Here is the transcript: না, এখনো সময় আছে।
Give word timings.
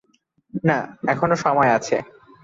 না, 0.63 0.77
এখনো 1.07 1.35
সময় 1.35 1.71
আছে। 1.77 1.97